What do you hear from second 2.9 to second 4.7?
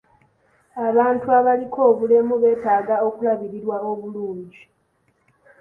okulabirirwa obulungi.